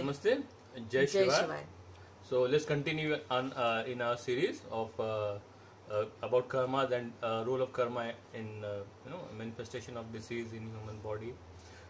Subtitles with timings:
[0.00, 0.42] Namaste.
[0.74, 1.58] Namaste, Jai Jai Shiva.
[2.28, 5.38] So let's continue on uh, in our series of uh,
[5.90, 10.52] uh, about karma and uh, role of karma in uh, you know manifestation of disease
[10.52, 11.34] in human body.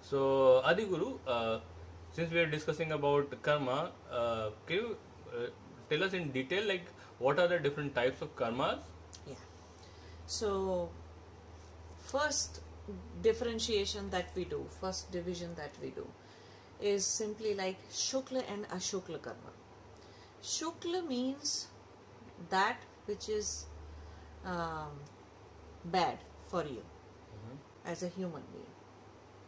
[0.00, 1.58] So Adi Guru, uh,
[2.12, 4.96] since we are discussing about karma, uh, can you
[5.32, 5.46] uh,
[5.90, 6.86] tell us in detail like
[7.18, 8.78] what are the different types of karmas?
[9.26, 9.34] Yeah.
[10.26, 10.90] So,
[11.98, 12.60] first
[13.22, 16.06] differentiation that we do, first division that we do,
[16.80, 19.52] is simply like Shukla and Ashukla karma.
[20.42, 21.68] Shukla means
[22.50, 23.66] that which is
[24.44, 24.90] um,
[25.84, 26.82] bad for you
[27.84, 28.74] as a human being.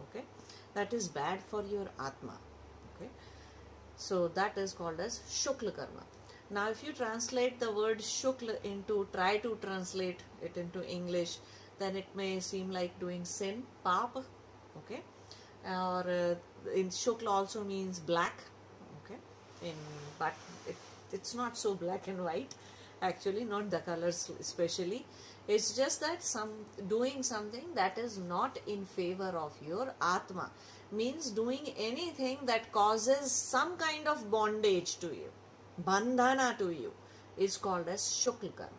[0.08, 0.24] Okay?
[0.74, 2.38] That is bad for your Atma.
[2.96, 3.10] Okay?
[3.96, 6.04] So that is called as Shukla karma.
[6.50, 11.38] Now, if you translate the word Shukla into, try to translate it into English,
[11.78, 14.16] then it may seem like doing sin, pap,
[14.78, 15.00] okay?
[15.66, 16.34] Or uh,
[16.74, 18.34] in Shukla also means black,
[19.04, 19.18] okay?
[19.62, 19.74] In
[20.18, 20.34] but
[20.68, 20.76] it,
[21.12, 22.54] it's not so black and white,
[23.02, 25.04] actually, not the colors especially.
[25.48, 26.50] It's just that some
[26.88, 30.50] doing something that is not in favor of your Atma
[30.92, 35.30] means doing anything that causes some kind of bondage to you
[35.84, 36.92] bandhana to you
[37.36, 38.72] is called as shukla karma.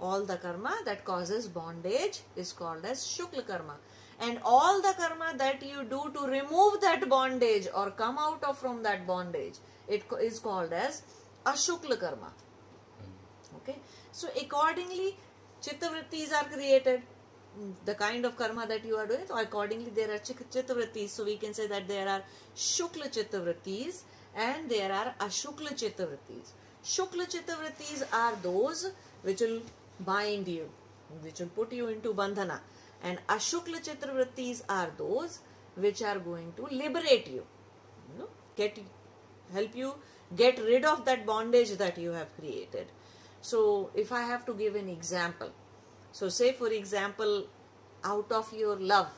[0.00, 3.76] All the karma that causes bondage is called as shukla karma.
[4.20, 8.58] And all the karma that you do to remove that bondage or come out of
[8.58, 9.54] from that bondage,
[9.88, 11.02] it is called as
[11.46, 12.32] ashukla karma.
[13.56, 13.76] Okay.
[14.12, 15.16] So accordingly,
[15.62, 17.02] chittavrittis are created.
[17.58, 21.08] Mm, The kind of karma that you are doing, so accordingly there are chittavrittis.
[21.08, 22.22] So we can say that there are
[22.54, 24.02] shukla chittavrittis
[24.36, 26.52] and there are ashukla chittavrittis.
[26.84, 29.62] Shukla chittavrittis are those which will
[29.98, 30.68] bind you,
[31.22, 32.60] which will put you into bandhana.
[33.02, 35.40] And ashukla chittavrittis are those
[35.74, 37.44] which are going to liberate you.
[38.12, 38.78] You know, get
[39.52, 39.94] help you
[40.36, 42.86] get rid of that bondage that you have created.
[43.40, 45.50] So, if I have to give an example,
[46.12, 47.46] so say for example,
[48.04, 49.10] out of your love,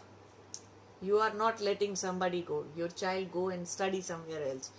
[1.01, 4.71] you are not letting somebody go, your child go and study somewhere else.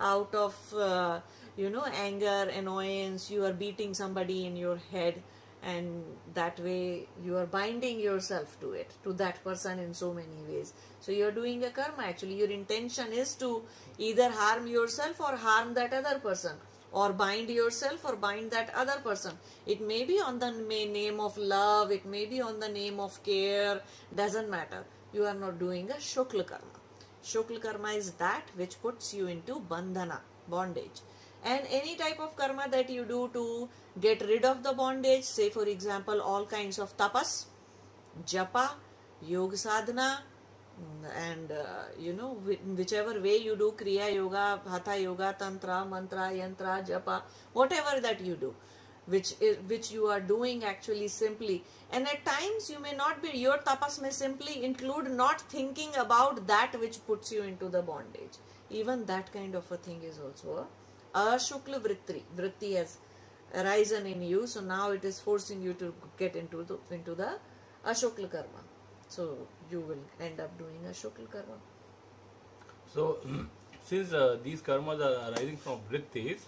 [0.00, 1.20] Out of uh,
[1.56, 5.22] you know anger, annoyance, you are beating somebody in your head,
[5.62, 6.04] and
[6.34, 10.72] that way you are binding yourself to it, to that person in so many ways.
[11.00, 12.04] So you are doing a karma.
[12.04, 13.62] Actually, your intention is to
[13.98, 16.56] either harm yourself or harm that other person
[16.92, 19.32] or bind yourself or bind that other person.
[19.66, 23.22] It may be on the name of love, it may be on the name of
[23.22, 23.80] care,
[24.14, 24.84] doesn't matter.
[25.12, 26.64] You are not doing a Shukla karma.
[27.22, 31.00] Shukla karma is that which puts you into bandhana, bondage.
[31.44, 33.68] And any type of karma that you do to
[34.00, 37.46] get rid of the bondage, say for example, all kinds of tapas,
[38.26, 38.70] japa,
[39.22, 40.22] yoga sadhana,
[41.16, 42.34] and uh, you know
[42.76, 47.22] whichever way you do kriya yoga hatha yoga tantra mantra yantra japa
[47.52, 48.54] whatever that you do
[49.08, 51.64] which is, which you are doing actually simply.
[51.90, 56.46] And at times you may not be your tapas may simply include not thinking about
[56.46, 58.36] that which puts you into the bondage.
[58.70, 60.66] Even that kind of a thing is also a
[61.14, 62.98] ashukla vritti vritti has
[63.54, 67.30] arisen in you so now it is forcing you to get into the into the
[67.92, 68.62] ashukla karma
[69.08, 69.24] so
[69.70, 71.58] you will end up doing a shukla karma
[72.92, 73.18] So
[73.88, 76.40] since uh, these karmas are arising from vrittis,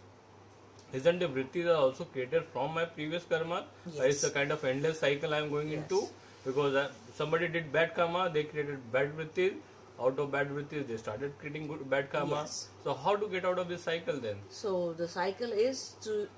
[0.92, 3.58] isn't the vrittis are also created from my previous karma?
[3.98, 5.78] Uh, It's a kind of endless cycle I am going Yes.
[5.82, 6.08] into
[6.46, 9.54] because uh, somebody did bad karma, they created bad vrittis.
[10.02, 12.36] Out of bad vrittis, they started creating good bad karma.
[12.36, 12.68] Yes.
[12.82, 14.36] So how to get out of this cycle then?
[14.48, 16.28] So the cycle is to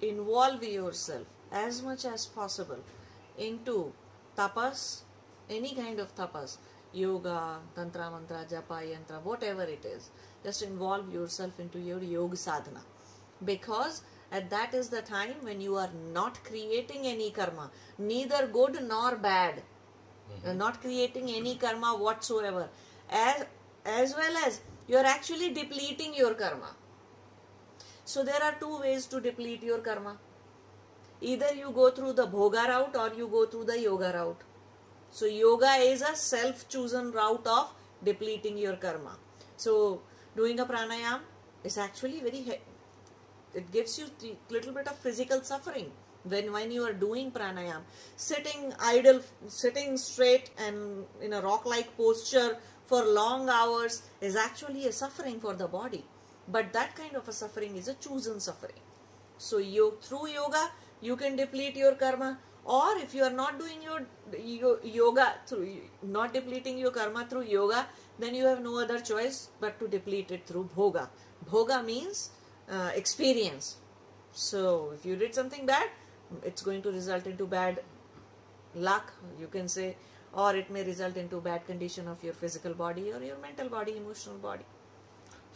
[0.00, 2.78] involve yourself as much as possible
[3.36, 3.92] into
[4.36, 5.02] tapas,
[5.50, 6.56] any kind of tapas,
[6.92, 10.10] yoga, tantra, mantra, japa, yantra, whatever it is.
[10.42, 12.82] Just involve yourself into your yoga sadhana.
[13.44, 14.02] Because
[14.32, 19.16] at that is the time when you are not creating any karma, neither good nor
[19.16, 19.62] bad.
[20.44, 22.68] You're not creating any karma whatsoever.
[23.10, 23.46] As,
[23.84, 26.74] as well as you're actually depleting your karma.
[28.04, 30.18] So there are two ways to deplete your karma.
[31.20, 34.40] Either you go through the bhoga route or you go through the yoga route.
[35.10, 39.16] So yoga is a self-chosen route of depleting your karma.
[39.56, 40.02] So
[40.36, 41.20] doing a pranayam
[41.64, 42.60] is actually very
[43.54, 45.90] it gives you the little bit of physical suffering
[46.28, 47.82] when when you are doing pranayam
[48.16, 52.56] sitting idle sitting straight and in a rock like posture
[52.88, 56.04] for long hours is actually a suffering for the body.
[56.50, 58.80] But that kind of a suffering is a chosen suffering.
[59.36, 60.70] So you through yoga
[61.00, 62.38] you can deplete your karma.
[62.64, 64.00] Or if you are not doing your,
[64.38, 65.68] your yoga through
[66.02, 67.86] not depleting your karma through yoga
[68.18, 71.08] then you have no other choice but to deplete it through bhoga.
[71.50, 72.30] Bhoga means
[72.70, 73.76] uh, experience.
[74.32, 75.88] So if you did something bad
[76.44, 77.80] it's going to result into bad
[78.74, 79.96] luck you can say
[80.32, 83.96] or it may result into bad condition of your physical body or your mental body
[83.96, 84.64] emotional body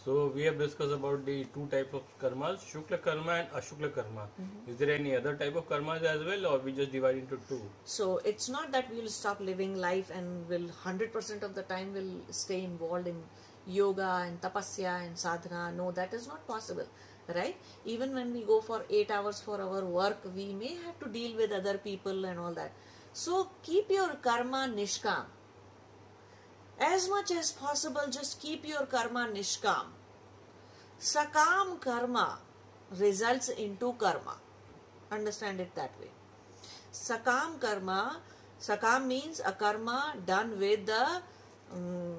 [0.04, 4.22] So we have discussed about the two types of karmas, Shukla karma and Ashukla karma.
[4.22, 4.70] Mm-hmm.
[4.72, 7.60] Is there any other type of karmas as well or we just divide into two?
[7.84, 12.10] so it's not that we'll stop living life and will 100% of the time will
[12.30, 13.22] stay involved in
[13.66, 16.88] yoga and tapasya and sadhana no that is not possible
[17.28, 17.56] right?
[17.84, 21.36] Even when we go for 8 hours for our work we may have to deal
[21.36, 22.72] with other people and all that.
[23.12, 25.24] So keep your karma nishkam.
[26.80, 29.86] As much as possible just keep your karma nishkam.
[30.98, 32.38] Sakam karma
[32.98, 34.36] results into karma.
[35.10, 36.10] Understand it that way.
[36.92, 38.20] Sakam karma
[38.60, 41.22] sakam means a karma done with the
[41.72, 42.16] um,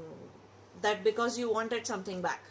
[0.81, 2.41] that because you wanted something back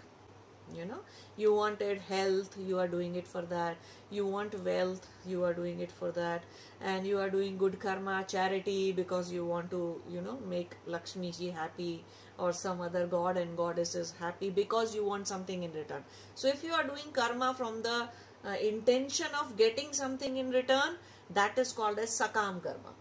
[0.74, 1.00] you know.
[1.36, 3.76] You wanted health you are doing it for that.
[4.10, 6.42] You want wealth you are doing it for that.
[6.80, 11.32] And you are doing good karma charity because you want to you know make lakshmi
[11.32, 12.04] ji happy
[12.38, 16.04] or some other god and goddesses happy because you want something in return.
[16.34, 18.08] So if you are doing karma from the
[18.44, 20.96] uh, intention of getting something in return
[21.30, 22.94] that is called as sakam karma.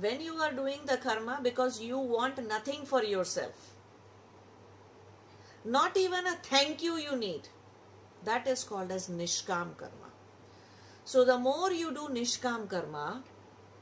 [0.00, 3.74] When you are doing the karma because you want nothing for yourself
[5.76, 7.48] not even a thank you you need.
[8.24, 10.10] That is called as nishkam karma.
[11.04, 13.22] So the more you do nishkam karma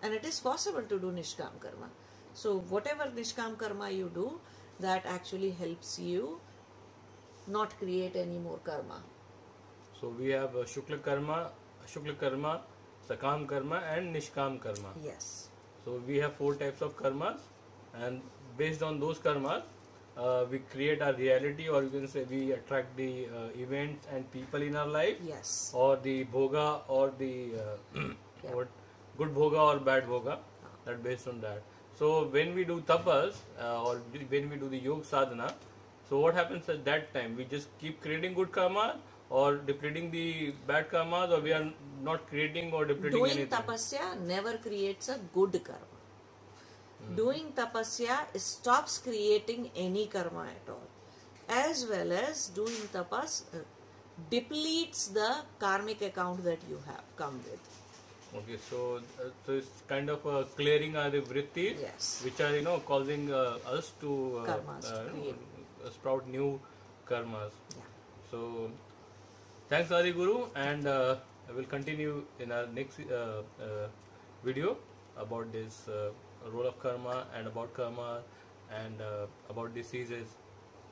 [0.03, 1.89] and it is possible to do nishkam karma.
[2.35, 4.41] So whatever nishkam karma you do
[4.81, 6.41] that actually helps you
[7.47, 9.03] not create any more karma.
[10.01, 11.51] So we have Shukla karma,
[11.87, 12.61] shukla karma,
[13.09, 14.91] Sakam karma and Nishkam karma.
[15.03, 15.49] yes.
[15.85, 17.39] So we have four types of karmas
[17.95, 18.21] and
[18.59, 19.63] based on those karmas
[20.17, 24.31] uh, we create our reality or you can say we attract the uh, events and
[24.33, 25.17] people in our life.
[25.27, 25.73] Yes.
[25.75, 27.35] Or the bhoga or the
[27.65, 28.01] uh,
[28.45, 28.55] Yeah.
[28.55, 28.69] what
[29.19, 30.39] good bhoga or bad bhoga
[30.85, 31.63] that based on that.
[31.99, 33.97] So when we do tapas uh, or
[34.29, 35.55] when we do the yoga sadhana
[36.09, 37.37] so what happens at that time?
[37.37, 38.97] We just keep creating good karma
[39.29, 41.67] or depleting the bad karmas or we are
[42.03, 43.49] not creating or depleting doing anything?
[43.59, 45.96] tapasya never creates a good karma
[47.17, 50.87] doing tapasya stops creating any karma at all.
[51.49, 53.59] As well as doing tapas uh,
[54.31, 57.61] depletes the karmic account that you have come with.
[58.39, 62.21] Okay so uh, so it's kind of uh, clearing our vrittis Yes.
[62.25, 66.61] which are you know causing uh, us to uh, Karmas to uh, uh, sprout new
[67.09, 67.53] karmas.
[67.77, 67.85] Yeah.
[68.31, 68.71] So,
[69.69, 71.17] thanks Adi Guru, and uh,
[71.49, 73.87] I will continue in our next uh, uh,
[74.45, 74.77] video
[75.17, 76.11] about this uh,
[76.51, 78.23] role of karma and about karma
[78.71, 80.29] and uh, about diseases,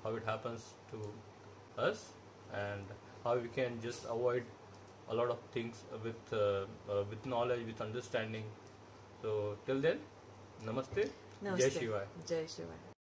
[0.03, 2.12] how it happens to us,
[2.53, 2.83] and
[3.25, 4.45] how we can just avoid
[5.11, 8.45] a lot of things with uh, uh, with knowledge, with understanding.
[9.23, 9.99] So, till then,
[10.65, 11.09] Namaste,
[11.43, 11.59] Namaste.
[11.59, 12.05] Jai Shivai.
[12.27, 12.85] jai shivai